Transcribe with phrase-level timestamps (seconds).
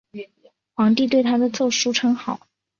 [0.73, 2.47] 皇帝对他的奏疏称好。